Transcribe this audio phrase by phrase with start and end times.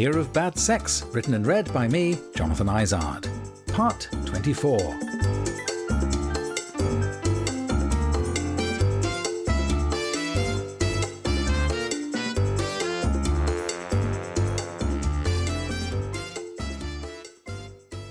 [0.00, 3.28] My Year of Bad Sex, written and read by me, Jonathan Izard.
[3.66, 4.78] Part 24.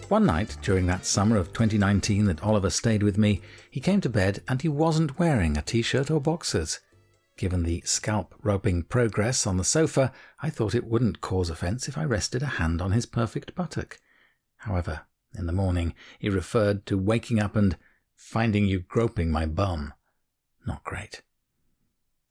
[0.09, 4.09] One night during that summer of 2019 that Oliver stayed with me, he came to
[4.09, 6.81] bed and he wasn't wearing a t shirt or boxers.
[7.39, 10.11] Given the scalp roping progress on the sofa,
[10.41, 13.97] I thought it wouldn't cause offence if I rested a hand on his perfect buttock.
[14.57, 15.03] However,
[15.33, 17.77] in the morning, he referred to waking up and
[18.13, 19.93] finding you groping my bum.
[20.67, 21.21] Not great.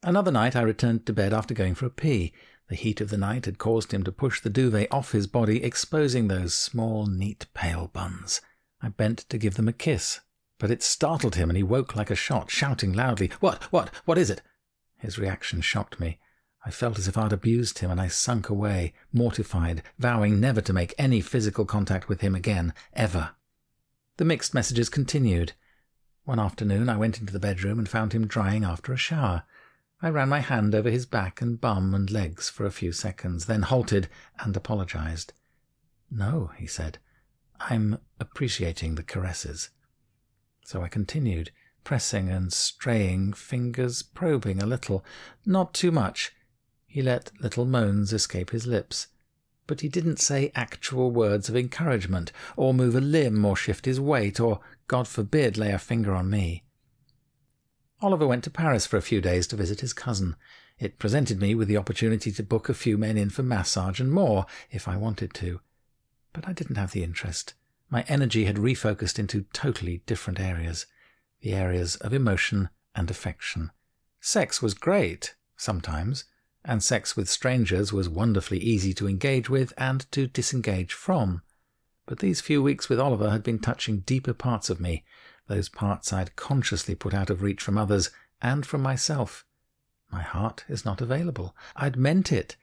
[0.03, 2.31] Another night I returned to bed after going for a pee.
[2.67, 5.63] The heat of the night had caused him to push the duvet off his body,
[5.63, 8.41] exposing those small, neat, pale buns.
[8.79, 10.19] I bent to give them a kiss,
[10.59, 13.63] but it startled him and he woke like a shot, shouting loudly, What?
[13.71, 13.89] What?
[14.05, 14.43] What is it?
[14.99, 16.19] His reaction shocked me.
[16.65, 20.73] I felt as if I'd abused him, and I sunk away, mortified, vowing never to
[20.73, 23.31] make any physical contact with him again, ever.
[24.17, 25.53] The mixed messages continued.
[26.25, 29.43] One afternoon I went into the bedroom and found him drying after a shower.
[30.01, 33.45] I ran my hand over his back and bum and legs for a few seconds,
[33.45, 35.31] then halted and apologized.
[36.11, 36.99] No, he said.
[37.59, 39.69] I'm appreciating the caresses.
[40.65, 41.51] So I continued
[41.83, 45.03] pressing and straying, fingers probing a little,
[45.45, 46.31] not too much.
[46.85, 49.07] He let little moans escape his lips.
[49.67, 53.99] But he didn't say actual words of encouragement, or move a limb, or shift his
[53.99, 56.63] weight, or, God forbid, lay a finger on me.
[58.01, 60.35] Oliver went to Paris for a few days to visit his cousin.
[60.79, 64.11] It presented me with the opportunity to book a few men in for massage and
[64.11, 65.59] more, if I wanted to.
[66.33, 67.53] But I didn't have the interest.
[67.89, 70.85] My energy had refocused into totally different areas
[71.41, 73.71] the areas of emotion and affection.
[74.19, 76.25] Sex was great, sometimes,
[76.65, 81.41] and sex with strangers was wonderfully easy to engage with and to disengage from.
[82.05, 85.03] But these few weeks with Oliver had been touching deeper parts of me,
[85.47, 88.09] those parts I'd consciously put out of reach from others
[88.41, 89.45] and from myself.
[90.11, 91.55] My heart is not available.
[91.75, 92.55] I'd meant it.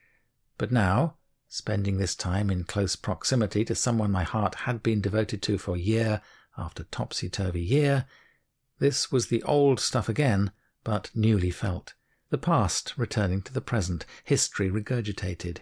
[0.59, 1.17] But now,
[1.49, 5.77] spending this time in close proximity to someone my heart had been devoted to for
[5.77, 6.21] year
[6.59, 8.07] after topsy turvy year,
[8.79, 10.51] this was the old stuff again,
[10.85, 11.95] but newly felt.
[12.31, 15.59] The past returning to the present, history regurgitated.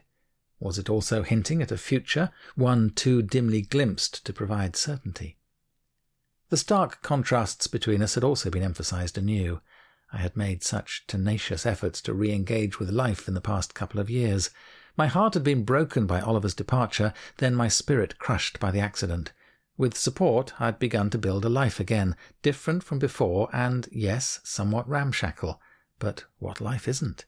[0.58, 5.36] Was it also hinting at a future, one too dimly glimpsed to provide certainty?
[6.48, 9.60] The stark contrasts between us had also been emphasized anew.
[10.12, 14.00] I had made such tenacious efforts to re engage with life in the past couple
[14.00, 14.50] of years.
[14.96, 19.32] My heart had been broken by Oliver's departure, then my spirit crushed by the accident.
[19.76, 24.88] With support, I'd begun to build a life again, different from before and, yes, somewhat
[24.88, 25.60] ramshackle.
[25.98, 27.24] But what life isn't?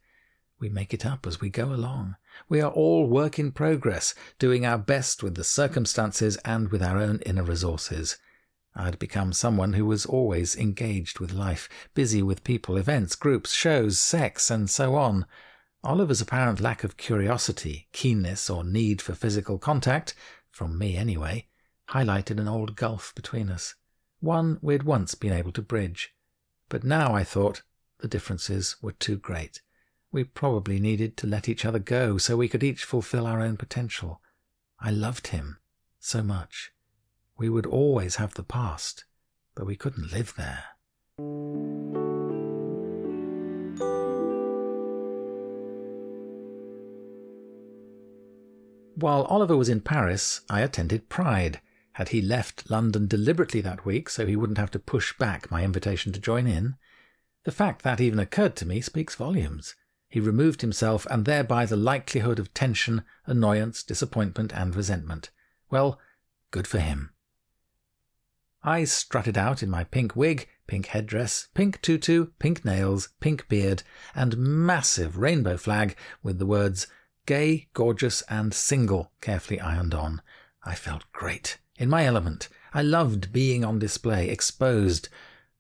[0.60, 2.16] We make it up as we go along.
[2.48, 6.98] We are all work in progress, doing our best with the circumstances and with our
[6.98, 8.16] own inner resources.
[8.76, 13.98] I'd become someone who was always engaged with life, busy with people, events, groups, shows,
[13.98, 15.26] sex, and so on.
[15.82, 20.14] Oliver's apparent lack of curiosity, keenness, or need for physical contact,
[20.50, 21.46] from me anyway,
[21.90, 23.74] highlighted an old gulf between us,
[24.20, 26.14] one we'd once been able to bridge.
[26.68, 27.62] But now I thought
[27.98, 29.62] the differences were too great.
[30.10, 33.56] We probably needed to let each other go so we could each fulfill our own
[33.56, 34.20] potential.
[34.80, 35.58] I loved him
[35.98, 36.72] so much.
[37.38, 39.04] We would always have the past,
[39.54, 40.64] but we couldn't live there.
[48.94, 51.60] While Oliver was in Paris, I attended Pride,
[51.96, 55.64] had he left London deliberately that week so he wouldn't have to push back my
[55.64, 56.74] invitation to join in?
[57.44, 59.74] The fact that even occurred to me speaks volumes.
[60.06, 65.30] He removed himself and thereby the likelihood of tension, annoyance, disappointment, and resentment.
[65.70, 65.98] Well,
[66.50, 67.14] good for him.
[68.62, 73.84] I strutted out in my pink wig, pink headdress, pink tutu, pink nails, pink beard,
[74.14, 76.88] and massive rainbow flag with the words
[77.24, 80.20] gay, gorgeous, and single carefully ironed on.
[80.62, 82.48] I felt great in my element.
[82.72, 85.08] I loved being on display, exposed.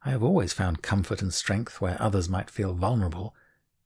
[0.04, 3.34] I have always found comfort and strength where others might feel vulnerable.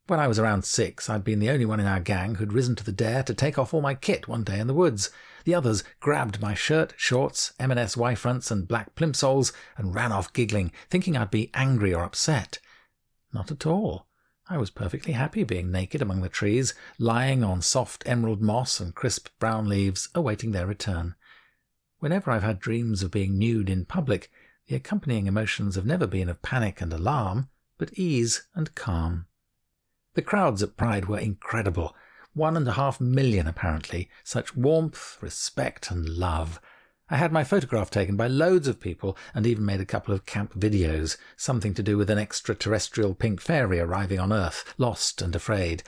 [0.06, 2.74] When I was around six, I'd been the only one in our gang who'd risen
[2.76, 5.10] to the dare to take off all my kit one day in the woods.
[5.44, 10.72] The others grabbed my shirt, shorts, M&S Y-fronts and black plimsolls and ran off giggling,
[10.90, 12.58] thinking I'd be angry or upset.
[13.32, 14.06] Not at all.
[14.48, 18.92] I was perfectly happy being naked among the trees, lying on soft emerald moss and
[18.92, 21.14] crisp brown leaves, awaiting their return.
[22.00, 24.30] Whenever I've had dreams of being nude in public,
[24.66, 27.48] the accompanying emotions have never been of panic and alarm,
[27.78, 29.26] but ease and calm.
[30.14, 31.94] The crowds at Pride were incredible.
[32.32, 34.08] One and a half million, apparently.
[34.24, 36.60] Such warmth, respect, and love.
[37.10, 40.26] I had my photograph taken by loads of people and even made a couple of
[40.26, 45.34] camp videos, something to do with an extraterrestrial pink fairy arriving on Earth, lost and
[45.34, 45.82] afraid.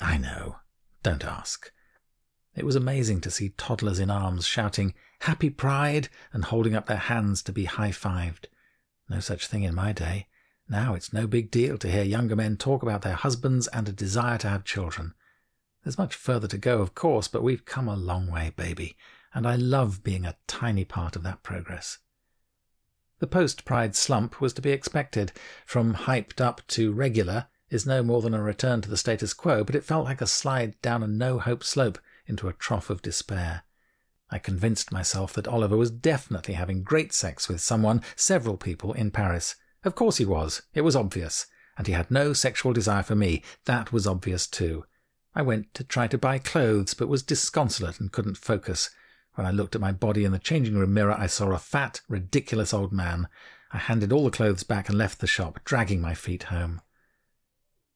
[0.00, 0.56] I know.
[1.02, 1.70] Don't ask.
[2.56, 6.98] It was amazing to see toddlers in arms shouting, Happy Pride, and holding up their
[6.98, 8.44] hands to be high fived.
[9.08, 10.28] No such thing in my day.
[10.68, 13.92] Now it's no big deal to hear younger men talk about their husbands and a
[13.92, 15.14] desire to have children.
[15.82, 18.98] There's much further to go, of course, but we've come a long way, baby,
[19.32, 22.00] and I love being a tiny part of that progress.
[23.18, 25.32] The post Pride slump was to be expected.
[25.64, 29.64] From hyped up to regular is no more than a return to the status quo,
[29.64, 33.00] but it felt like a slide down a no hope slope into a trough of
[33.00, 33.62] despair.
[34.30, 39.10] I convinced myself that Oliver was definitely having great sex with someone, several people, in
[39.10, 39.54] Paris.
[39.84, 40.62] Of course he was.
[40.72, 41.46] It was obvious.
[41.76, 43.42] And he had no sexual desire for me.
[43.66, 44.84] That was obvious too.
[45.34, 48.90] I went to try to buy clothes, but was disconsolate and couldn't focus.
[49.34, 52.00] When I looked at my body in the changing room mirror, I saw a fat,
[52.08, 53.28] ridiculous old man.
[53.72, 56.80] I handed all the clothes back and left the shop, dragging my feet home.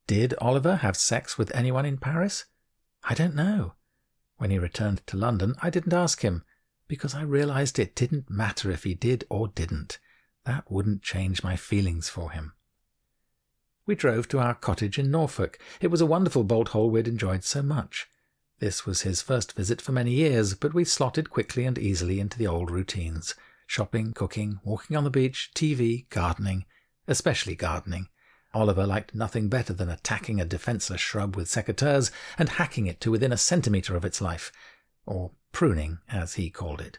[0.08, 2.46] Did Oliver have sex with anyone in Paris?
[3.04, 3.74] I don't know.
[4.38, 6.44] When he returned to London, I didn't ask him,
[6.86, 9.98] because I realized it didn't matter if he did or didn't.
[10.44, 12.54] That wouldn't change my feelings for him.
[13.84, 15.58] We drove to our cottage in Norfolk.
[15.80, 18.08] It was a wonderful bolt hole we'd enjoyed so much.
[18.60, 22.38] This was his first visit for many years, but we slotted quickly and easily into
[22.38, 23.34] the old routines
[23.66, 26.64] shopping, cooking, walking on the beach, TV, gardening,
[27.06, 28.08] especially gardening.
[28.54, 33.10] Oliver liked nothing better than attacking a defenceless shrub with secateurs and hacking it to
[33.10, 34.50] within a centimetre of its life,
[35.04, 36.98] or pruning, as he called it.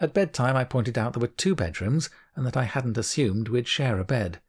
[0.00, 3.66] At bedtime, I pointed out there were two bedrooms and that I hadn't assumed we'd
[3.66, 4.40] share a bed.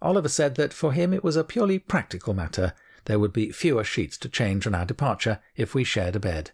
[0.00, 2.72] Oliver said that for him it was a purely practical matter.
[3.04, 6.52] There would be fewer sheets to change on our departure if we shared a bed.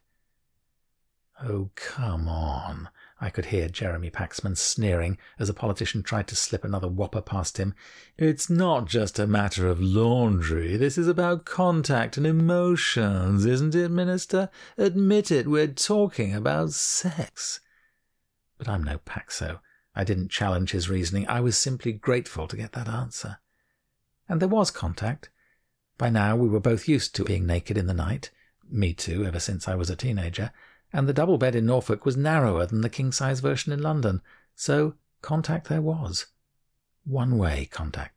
[1.42, 2.88] Oh, come on.
[3.18, 7.56] I could hear Jeremy Paxman sneering as a politician tried to slip another whopper past
[7.56, 7.74] him.
[8.18, 10.76] It's not just a matter of laundry.
[10.76, 14.50] This is about contact and emotions, isn't it, Minister?
[14.76, 17.60] Admit it, we're talking about sex.
[18.58, 19.60] But I'm no Paxo.
[19.94, 21.26] I didn't challenge his reasoning.
[21.26, 23.38] I was simply grateful to get that answer.
[24.28, 25.30] And there was contact.
[25.96, 28.30] By now we were both used to being naked in the night.
[28.70, 30.52] Me too, ever since I was a teenager.
[30.92, 34.22] And the double bed in Norfolk was narrower than the king size version in London.
[34.54, 36.26] So contact there was.
[37.04, 38.14] One way contact.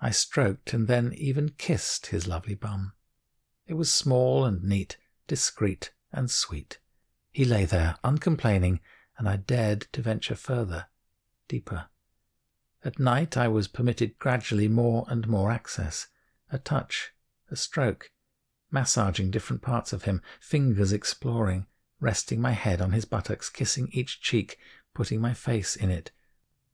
[0.00, 2.92] I stroked and then even kissed his lovely bum.
[3.66, 6.78] It was small and neat, discreet and sweet.
[7.30, 8.80] He lay there, uncomplaining,
[9.18, 10.86] and I dared to venture further,
[11.48, 11.86] deeper.
[12.82, 16.08] At night I was permitted gradually more and more access,
[16.50, 17.12] a touch,
[17.50, 18.10] a stroke,
[18.70, 21.66] massaging different parts of him, fingers exploring,
[22.00, 24.58] resting my head on his buttocks, kissing each cheek,
[24.94, 26.10] putting my face in it.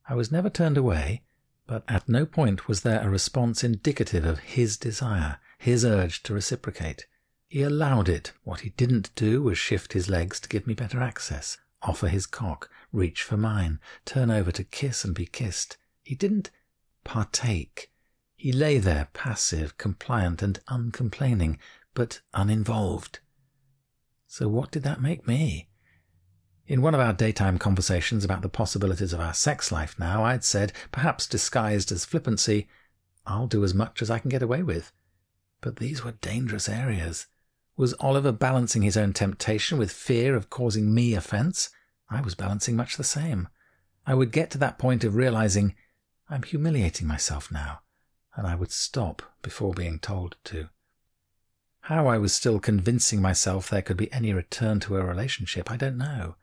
[0.07, 1.23] I was never turned away,
[1.67, 6.33] but at no point was there a response indicative of his desire, his urge to
[6.33, 7.05] reciprocate.
[7.49, 8.31] He allowed it.
[8.43, 12.25] What he didn't do was shift his legs to give me better access offer his
[12.25, 15.77] cock, reach for mine, turn over to kiss and be kissed.
[16.03, 16.51] He didn't
[17.03, 17.91] partake.
[18.35, 21.59] He lay there passive, compliant, and uncomplaining,
[21.93, 23.19] but uninvolved.
[24.37, 25.67] So what did that make me?
[26.67, 30.43] In one of our daytime conversations about the possibilities of our sex life now, I'd
[30.43, 32.67] said, perhaps disguised as flippancy,
[33.25, 34.91] I'll do as much as I can get away with.
[35.59, 37.25] But these were dangerous areas.
[37.77, 41.71] Was Oliver balancing his own temptation with fear of causing me offence?
[42.07, 43.47] I was balancing much the same.
[44.05, 45.73] I would get to that point of realizing
[46.29, 47.79] I'm humiliating myself now,
[48.35, 50.69] and I would stop before being told to.
[51.87, 55.77] How I was still convincing myself there could be any return to a relationship, I
[55.77, 56.35] don't know.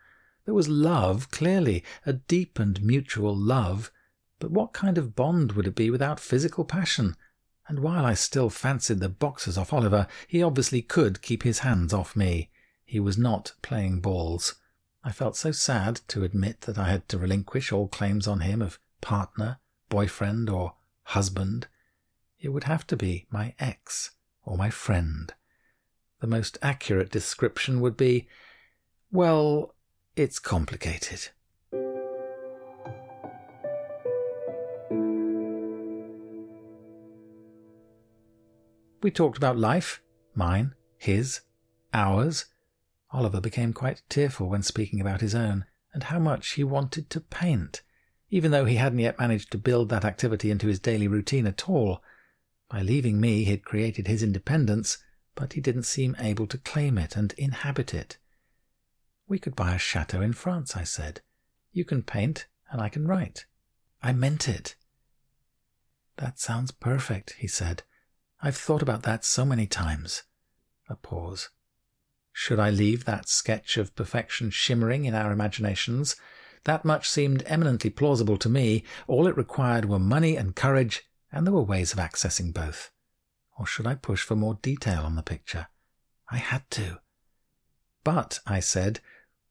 [0.46, 3.92] There was love, clearly, a deep and mutual love,
[4.38, 7.14] but what kind of bond would it be without physical passion?
[7.68, 11.92] and while I still fancied the boxers off Oliver, he obviously could keep his hands
[11.92, 12.50] off me.
[12.86, 14.54] He was not playing balls.
[15.02, 18.62] I felt so sad to admit that I had to relinquish all claims on him
[18.62, 19.58] of partner,
[19.90, 21.66] boyfriend, or husband.
[22.40, 24.12] It would have to be my ex
[24.44, 25.32] or my friend.
[26.20, 28.28] The most accurate description would be,
[29.10, 29.74] well,
[30.16, 31.28] it's complicated.
[39.02, 40.00] We talked about life,
[40.34, 41.42] mine, his,
[41.92, 42.46] ours.
[43.10, 47.20] Oliver became quite tearful when speaking about his own, and how much he wanted to
[47.20, 47.82] paint,
[48.30, 51.68] even though he hadn't yet managed to build that activity into his daily routine at
[51.68, 52.02] all.
[52.68, 54.98] By leaving me, he had created his independence,
[55.34, 58.18] but he didn't seem able to claim it and inhabit it.
[59.26, 61.22] We could buy a chateau in France, I said.
[61.72, 63.46] You can paint, and I can write.
[64.02, 64.76] I meant it.
[66.16, 67.82] That sounds perfect, he said.
[68.40, 70.22] I've thought about that so many times.
[70.88, 71.50] A pause.
[72.32, 76.16] Should I leave that sketch of perfection shimmering in our imaginations?
[76.64, 78.84] That much seemed eminently plausible to me.
[79.06, 82.90] All it required were money and courage, and there were ways of accessing both.
[83.58, 85.66] Or should I push for more detail on the picture?
[86.30, 87.00] I had to.
[88.04, 89.00] But, I said,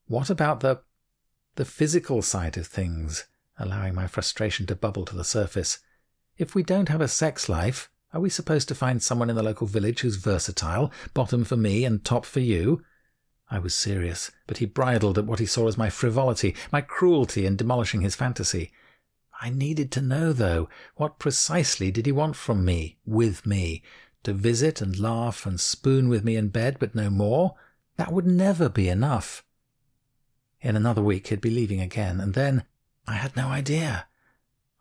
[0.08, 0.82] what about the
[1.56, 3.28] the physical side of things,
[3.60, 5.80] allowing my frustration to bubble to the surface?
[6.38, 9.44] If we don't have a sex life, are we supposed to find someone in the
[9.44, 12.84] local village who's versatile, bottom for me and top for you?
[13.52, 17.46] I was serious, but he bridled at what he saw as my frivolity, my cruelty
[17.46, 18.72] in demolishing his fantasy.
[19.42, 23.84] I needed to know, though, what precisely did he want from me, with me?
[24.24, 27.56] To visit and laugh and spoon with me in bed, but no more?
[27.98, 29.44] That would never be enough.
[30.62, 32.64] In another week he'd be leaving again, and then
[33.06, 34.08] I had no idea.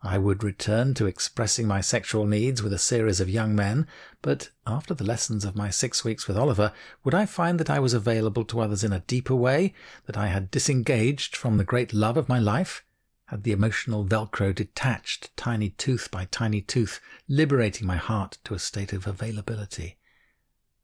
[0.01, 3.87] I would return to expressing my sexual needs with a series of young men,
[4.21, 7.79] but after the lessons of my six weeks with Oliver, would I find that I
[7.79, 9.73] was available to others in a deeper way,
[10.05, 12.83] that I had disengaged from the great love of my life?
[13.27, 18.59] Had the emotional velcro detached tiny tooth by tiny tooth, liberating my heart to a
[18.59, 19.97] state of availability?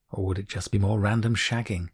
[0.10, 1.90] Or would it just be more random shagging?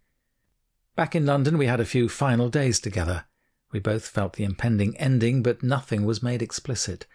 [0.96, 3.26] Back in London, we had a few final days together.
[3.72, 7.06] We both felt the impending ending, but nothing was made explicit.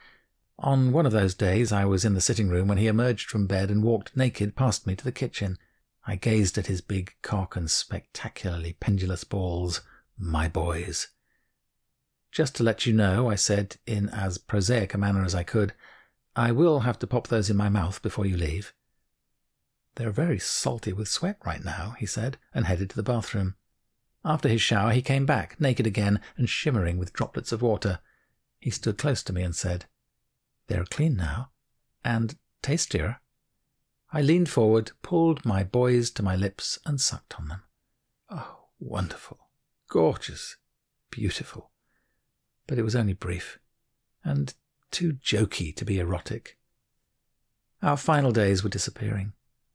[0.59, 3.47] On one of those days, I was in the sitting room when he emerged from
[3.47, 5.57] bed and walked naked past me to the kitchen.
[6.07, 9.81] I gazed at his big cock and spectacularly pendulous balls.
[10.19, 11.09] My boys.
[12.31, 15.75] Just to let you know, I said in as prosaic a manner as I could,
[16.37, 18.73] I will have to pop those in my mouth before you leave.
[19.97, 23.57] They're very salty with sweat right now, he said, and headed to the bathroom.
[24.25, 27.99] After his shower, he came back, naked again and shimmering with droplets of water.
[28.61, 29.87] He stood close to me and said,
[30.69, 31.51] They're clean now,
[32.05, 33.21] and tastier.
[34.13, 37.63] I leaned forward, pulled my boys to my lips, and sucked on them.
[38.29, 39.49] Oh, wonderful,
[39.89, 40.57] gorgeous,
[41.11, 41.70] beautiful.
[42.71, 43.59] But it was only brief,
[44.23, 44.55] and
[44.93, 46.57] too jokey to be erotic.
[47.83, 49.33] Our final days were disappearing.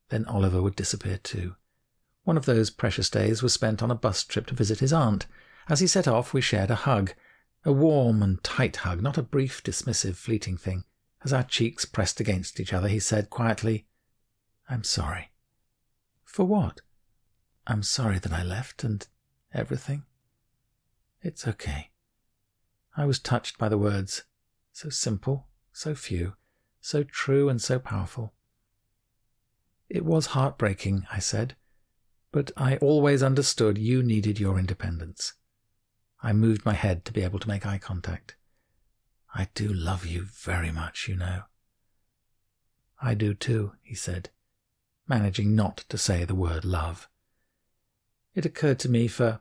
[0.07, 1.57] Then Oliver would disappear too.
[2.23, 5.25] One of those precious days was spent on a bus trip to visit his aunt.
[5.67, 7.11] As he set off, we shared a hug.
[7.65, 10.85] A warm and tight hug, not a brief, dismissive, fleeting thing.
[11.21, 13.87] As our cheeks pressed against each other, he said quietly,
[14.69, 15.31] I'm sorry.
[16.23, 16.79] For what?
[17.67, 19.05] I'm sorry that I left and
[19.53, 20.03] everything.
[21.21, 21.89] It's okay.
[22.95, 24.23] I was touched by the words.
[24.71, 26.33] So simple, so few,
[26.81, 28.33] so true and so powerful.
[29.89, 31.55] It was heartbreaking, I said
[32.35, 35.35] but I always understood you needed your independence.
[36.21, 38.35] I moved my head to be able to make eye contact.
[39.33, 41.43] I do love you very much, you know.
[43.01, 44.31] I do too, he said,
[45.07, 47.07] managing not to say the word love.
[48.33, 49.39] It occurred to me for,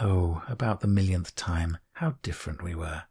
[0.00, 3.04] oh, about the millionth time, how different we were.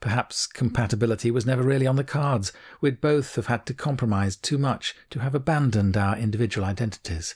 [0.00, 2.52] Perhaps compatibility was never really on the cards.
[2.80, 7.34] We'd both have had to compromise too much to have abandoned our individual identities.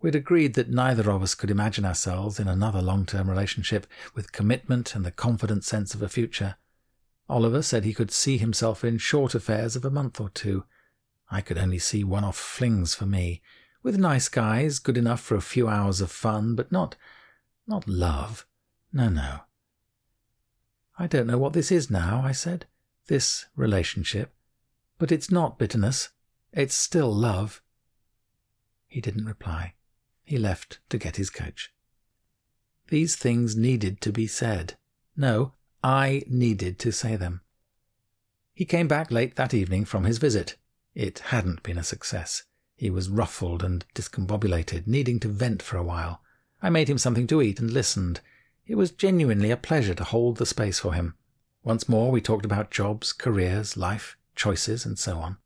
[0.00, 4.32] We'd agreed that neither of us could imagine ourselves in another long term relationship with
[4.32, 6.56] commitment and the confident sense of a future.
[7.28, 10.64] Oliver said he could see himself in short affairs of a month or two.
[11.30, 13.42] I could only see one off flings for me,
[13.82, 16.96] with nice guys, good enough for a few hours of fun, but not,
[17.66, 18.46] not love.
[18.92, 19.40] No, no.
[20.98, 22.66] I don't know what this is now, I said,
[23.06, 24.34] this relationship.
[24.98, 26.10] But it's not bitterness.
[26.52, 27.62] It's still love.
[28.86, 29.74] He didn't reply
[30.28, 31.72] he left to get his coach.
[32.88, 34.74] These things needed to be said.
[35.16, 37.40] No, I needed to say them.
[38.52, 40.56] He came back late that evening from his visit.
[40.94, 42.42] It hadn't been a success.
[42.76, 46.20] He was ruffled and discombobulated, needing to vent for a while.
[46.60, 48.20] I made him something to eat and listened.
[48.68, 51.14] It was genuinely a pleasure to hold the space for him.
[51.64, 55.38] Once more we talked about jobs, careers, life, choices, and so on.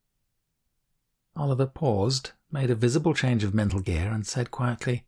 [1.37, 5.07] Oliver paused made a visible change of mental gear, and said quietly,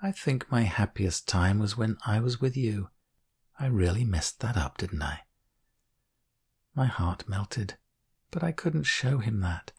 [0.00, 2.90] I think my happiest time was when I was with you.
[3.58, 5.22] I really messed that up, didn't I?
[6.76, 7.74] My heart melted,
[8.30, 9.72] but I couldn't show him that.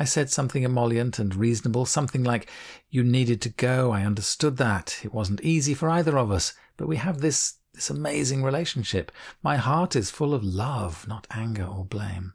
[0.00, 2.48] I said something emollient and reasonable, something like,
[2.88, 5.00] You needed to go, I understood that.
[5.02, 9.10] It wasn't easy for either of us, but we have this, this amazing relationship.
[9.42, 12.34] My heart is full of love, not anger or blame.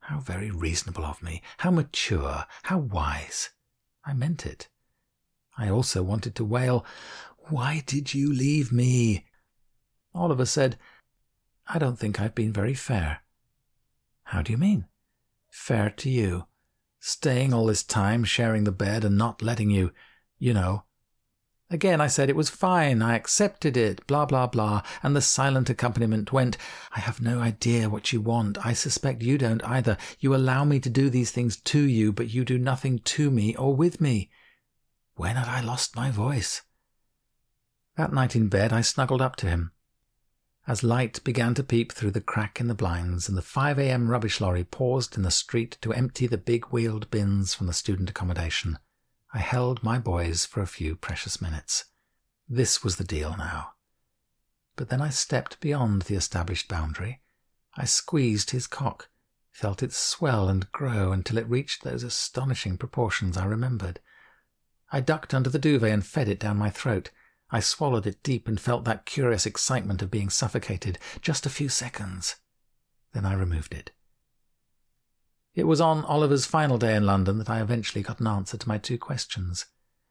[0.00, 3.50] How very reasonable of me, how mature, how wise.
[4.06, 4.70] I meant it.
[5.58, 6.86] I also wanted to wail,
[7.50, 9.26] Why did you leave me?
[10.14, 10.78] Oliver said,
[11.68, 13.20] I don't think I've been very fair.
[14.24, 14.86] How do you mean?
[15.50, 16.46] Fair to you.
[17.04, 19.90] Staying all this time, sharing the bed, and not letting you,
[20.38, 20.84] you know.
[21.68, 25.68] Again, I said it was fine, I accepted it, blah, blah, blah, and the silent
[25.68, 26.56] accompaniment went,
[26.94, 28.64] I have no idea what you want.
[28.64, 29.98] I suspect you don't either.
[30.20, 33.56] You allow me to do these things to you, but you do nothing to me
[33.56, 34.30] or with me.
[35.16, 36.62] When had I lost my voice?
[37.96, 39.72] That night in bed, I snuggled up to him.
[40.66, 44.08] As light began to peep through the crack in the blinds and the 5 a.m.
[44.08, 48.10] rubbish lorry paused in the street to empty the big wheeled bins from the student
[48.10, 48.78] accommodation,
[49.34, 51.86] I held my boys for a few precious minutes.
[52.48, 53.72] This was the deal now.
[54.76, 57.22] But then I stepped beyond the established boundary.
[57.74, 59.08] I squeezed his cock,
[59.50, 64.00] felt it swell and grow until it reached those astonishing proportions I remembered.
[64.92, 67.10] I ducked under the duvet and fed it down my throat.
[67.52, 70.98] I swallowed it deep and felt that curious excitement of being suffocated.
[71.20, 72.36] Just a few seconds.
[73.12, 73.90] Then I removed it.
[75.54, 78.68] It was on Oliver's final day in London that I eventually got an answer to
[78.68, 79.66] my two questions.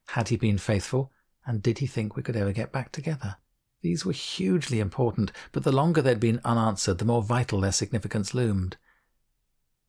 [0.09, 1.11] Had he been faithful,
[1.43, 3.37] and did he think we could ever get back together?
[3.81, 8.35] These were hugely important, but the longer they'd been unanswered, the more vital their significance
[8.35, 8.77] loomed.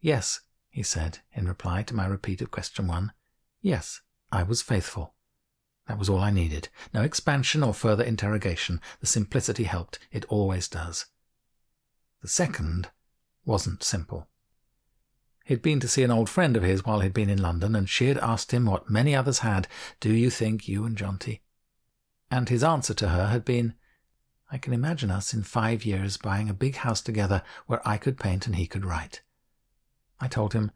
[0.01, 0.41] Yes,
[0.71, 3.13] he said, in reply to my repeat of question one.
[3.61, 5.15] Yes, I was faithful.
[5.89, 6.69] That was all I needed.
[6.95, 8.81] No expansion or further interrogation.
[9.01, 9.99] The simplicity helped.
[10.11, 11.07] It always does.
[12.21, 12.91] The second
[13.45, 14.29] wasn't simple.
[15.45, 17.89] He'd been to see an old friend of his while he'd been in London, and
[17.89, 19.67] she had asked him what many others had
[19.99, 21.41] Do you think you and Jonty?
[22.31, 23.75] And his answer to her had been,
[24.51, 28.19] I can imagine us in five years buying a big house together where I could
[28.19, 29.23] paint and he could write.
[30.21, 30.71] I told him,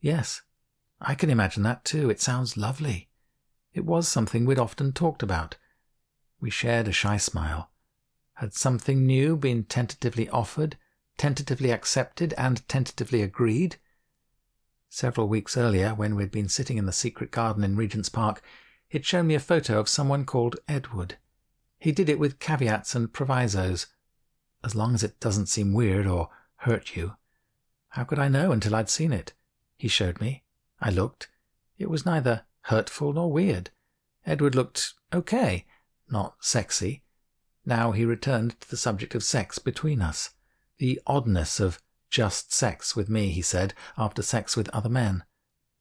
[0.00, 0.42] Yes,
[1.00, 2.10] I can imagine that too.
[2.10, 3.09] It sounds lovely.
[3.72, 5.56] It was something we'd often talked about.
[6.40, 7.70] We shared a shy smile.
[8.34, 10.76] Had something new been tentatively offered,
[11.16, 13.76] tentatively accepted, and tentatively agreed?
[14.88, 18.42] Several weeks earlier, when we'd been sitting in the secret garden in Regent's Park,
[18.88, 21.16] he'd shown me a photo of someone called Edward.
[21.78, 23.86] He did it with caveats and provisos.
[24.64, 27.16] As long as it doesn't seem weird or hurt you.
[27.90, 29.32] How could I know until I'd seen it?
[29.78, 30.44] He showed me.
[30.80, 31.28] I looked.
[31.78, 33.70] It was neither hurtful nor weird.
[34.26, 35.66] Edward looked okay,
[36.10, 37.02] not sexy.
[37.64, 40.30] Now he returned to the subject of sex between us.
[40.78, 45.24] The oddness of just sex with me, he said, after sex with other men.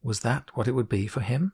[0.02, 1.54] Was that what it would be for him?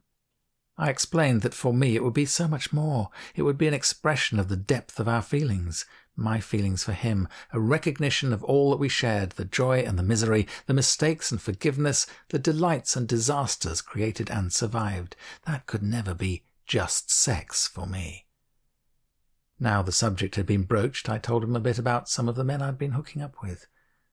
[0.78, 3.10] I explained that for me it would be so much more.
[3.34, 7.28] It would be an expression of the depth of our feelings, my feelings for him,
[7.52, 11.42] a recognition of all that we shared, the joy and the misery, the mistakes and
[11.42, 15.16] forgiveness, the delights and disasters created and survived.
[15.46, 18.26] That could never be just sex for me.
[19.60, 22.44] Now the subject had been broached, I told him a bit about some of the
[22.44, 23.68] men I'd been hooking up with.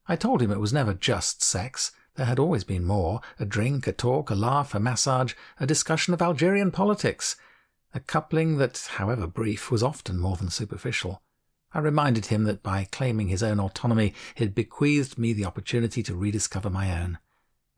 [0.06, 1.92] I told him it was never just sex.
[2.14, 6.12] There had always been more a drink, a talk, a laugh, a massage, a discussion
[6.12, 7.36] of Algerian politics,
[7.94, 11.22] a coupling that, however brief, was often more than superficial.
[11.74, 16.14] I reminded him that by claiming his own autonomy, he'd bequeathed me the opportunity to
[16.14, 17.18] rediscover my own.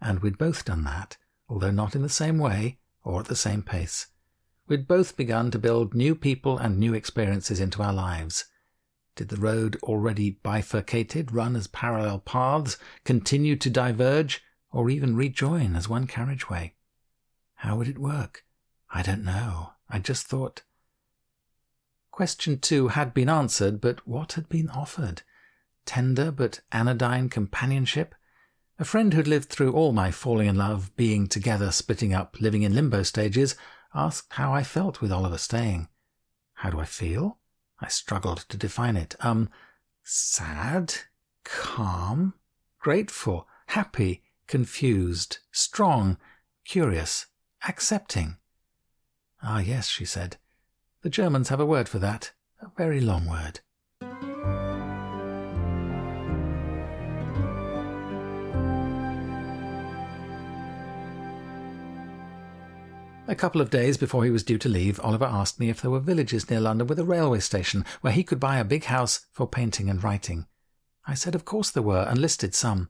[0.00, 1.16] And we'd both done that,
[1.48, 4.08] although not in the same way or at the same pace.
[4.66, 8.46] We'd both begun to build new people and new experiences into our lives.
[9.14, 15.76] Did the road already bifurcated run as parallel paths, continue to diverge, or even rejoin
[15.76, 16.74] as one carriageway?
[17.56, 18.44] How would it work?
[18.92, 19.70] I don't know.
[19.88, 20.62] I just thought.
[22.14, 25.22] Question two had been answered, but what had been offered?
[25.84, 28.14] Tender but anodyne companionship?
[28.78, 32.62] A friend who'd lived through all my falling in love, being together, splitting up, living
[32.62, 33.56] in limbo stages,
[33.92, 35.88] asked how I felt with Oliver staying.
[36.52, 37.38] How do I feel?
[37.80, 39.16] I struggled to define it.
[39.18, 39.50] Um,
[40.04, 40.94] sad,
[41.42, 42.34] calm,
[42.78, 46.16] grateful, happy, confused, strong,
[46.64, 47.26] curious,
[47.66, 48.36] accepting.
[49.42, 50.36] Ah, yes, she said.
[51.04, 53.60] The Germans have a word for that, a very long word.
[63.28, 65.90] A couple of days before he was due to leave, Oliver asked me if there
[65.90, 69.26] were villages near London with a railway station where he could buy a big house
[69.30, 70.46] for painting and writing.
[71.06, 72.88] I said of course there were, and listed some.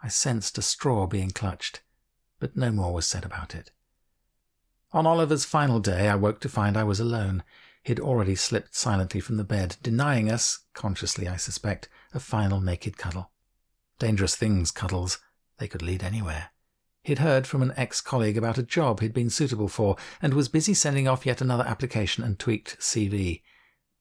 [0.00, 1.82] I sensed a straw being clutched,
[2.38, 3.72] but no more was said about it.
[4.92, 7.42] On Oliver's final day, I woke to find I was alone.
[7.82, 12.96] He'd already slipped silently from the bed, denying us, consciously I suspect, a final naked
[12.96, 13.30] cuddle.
[13.98, 15.18] Dangerous things, cuddles.
[15.58, 16.50] They could lead anywhere.
[17.02, 20.48] He'd heard from an ex colleague about a job he'd been suitable for and was
[20.48, 23.42] busy sending off yet another application and tweaked CV.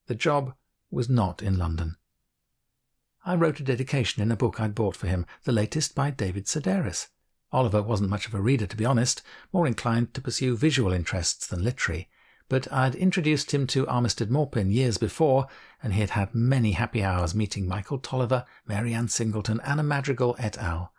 [0.08, 0.56] The job
[0.90, 1.98] was not in London.
[3.24, 6.46] I wrote a dedication in a book I'd bought for him, the latest by David
[6.46, 7.08] Sedaris.
[7.56, 9.22] Oliver wasn't much of a reader, to be honest,
[9.54, 12.10] more inclined to pursue visual interests than literary,
[12.50, 15.48] but I'd introduced him to Armistead Maupin years before,
[15.82, 20.36] and he had had many happy hours meeting Michael Tolliver, Mary Ann Singleton, Anna Madrigal
[20.38, 20.92] et al.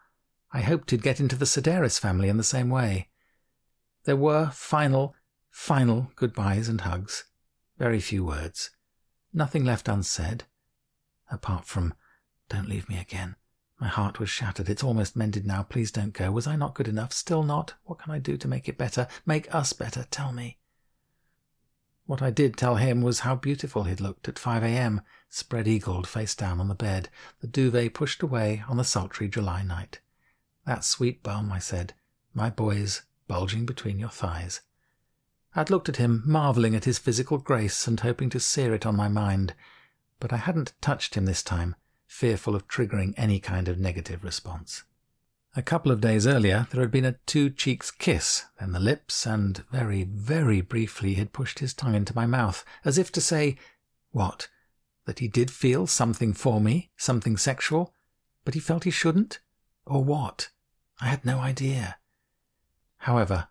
[0.50, 3.10] I hoped he'd get into the Sedaris family in the same way.
[4.04, 5.14] There were final,
[5.50, 7.24] final goodbyes and hugs.
[7.76, 8.70] Very few words.
[9.30, 10.44] Nothing left unsaid.
[11.30, 11.92] Apart from,
[12.48, 13.36] don't leave me again.
[13.78, 14.68] My heart was shattered.
[14.70, 15.62] It's almost mended now.
[15.62, 16.30] Please don't go.
[16.30, 17.12] Was I not good enough?
[17.12, 17.74] Still not?
[17.84, 19.06] What can I do to make it better?
[19.26, 20.06] Make us better?
[20.10, 20.58] Tell me.
[22.06, 26.06] What I did tell him was how beautiful he'd looked at 5 a.m., spread eagled
[26.06, 27.10] face down on the bed,
[27.40, 30.00] the duvet pushed away on the sultry July night.
[30.64, 31.94] That sweet bum, I said,
[32.32, 34.60] my boys bulging between your thighs.
[35.54, 38.94] I'd looked at him, marvelling at his physical grace and hoping to sear it on
[38.94, 39.54] my mind,
[40.20, 41.74] but I hadn't touched him this time,
[42.06, 44.84] fearful of triggering any kind of negative response.
[45.54, 49.26] A couple of days earlier, there had been a two cheeks kiss, then the lips,
[49.26, 53.20] and very, very briefly he had pushed his tongue into my mouth, as if to
[53.20, 53.56] say,
[54.10, 54.48] What?
[55.06, 57.94] That he did feel something for me, something sexual,
[58.44, 59.40] but he felt he shouldn't?
[59.86, 60.50] Or what?
[61.00, 61.96] I had no idea.
[62.98, 63.48] However,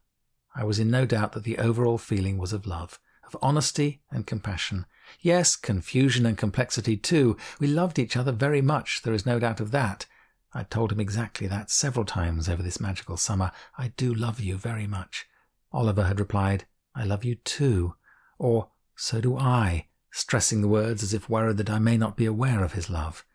[0.56, 4.28] I was in no doubt that the overall feeling was of love, of honesty and
[4.28, 4.86] compassion.
[5.22, 7.38] Yes, confusion and complexity too.
[7.60, 10.06] We loved each other very much, there is no doubt of that.
[10.54, 13.52] I'd told him exactly that several times over this magical summer.
[13.78, 15.26] I do love you very much.
[15.74, 17.96] Oliver had replied, I love you too.
[18.40, 22.26] Or, so do I, stressing the words as if worried that I may not be
[22.26, 23.26] aware of his love.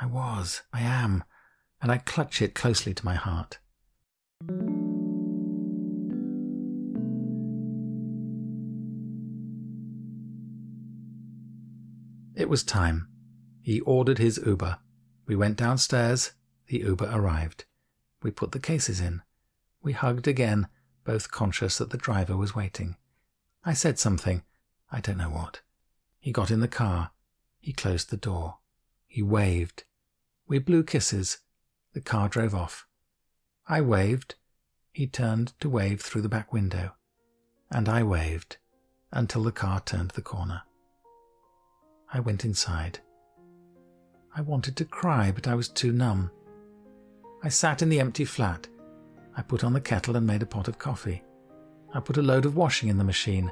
[0.00, 1.22] I was, I am,
[1.80, 3.58] and I clutch it closely to my heart.
[12.36, 13.08] It was time.
[13.62, 14.78] He ordered his Uber.
[15.26, 16.32] We went downstairs.
[16.66, 17.64] The Uber arrived.
[18.22, 19.22] We put the cases in.
[19.82, 20.68] We hugged again,
[21.02, 22.96] both conscious that the driver was waiting.
[23.64, 24.42] I said something.
[24.92, 25.62] I don't know what.
[26.20, 27.12] He got in the car.
[27.58, 28.58] He closed the door.
[29.06, 29.84] He waved.
[30.46, 31.38] We blew kisses.
[31.94, 32.86] The car drove off.
[33.66, 34.34] I waved.
[34.92, 36.96] He turned to wave through the back window.
[37.70, 38.58] And I waved
[39.10, 40.62] until the car turned the corner.
[42.12, 43.00] I went inside.
[44.34, 46.30] I wanted to cry, but I was too numb.
[47.42, 48.68] I sat in the empty flat.
[49.36, 51.22] I put on the kettle and made a pot of coffee.
[51.94, 53.50] I put a load of washing in the machine.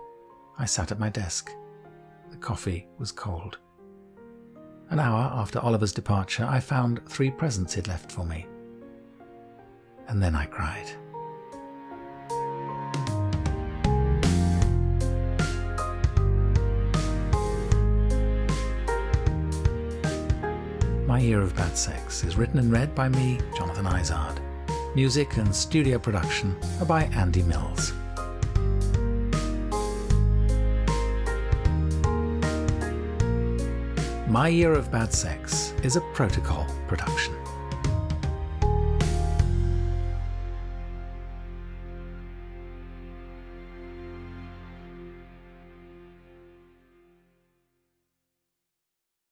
[0.58, 1.50] I sat at my desk.
[2.30, 3.58] The coffee was cold.
[4.90, 8.46] An hour after Oliver's departure, I found three presents he'd left for me.
[10.08, 10.90] And then I cried.
[21.24, 24.40] Year of Bad Sex is written and read by me, Jonathan Izard.
[24.94, 27.94] Music and studio production are by Andy Mills.
[34.28, 37.34] My Year of Bad Sex is a protocol production.